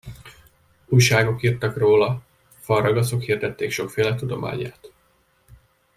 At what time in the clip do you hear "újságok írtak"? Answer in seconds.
0.87-1.77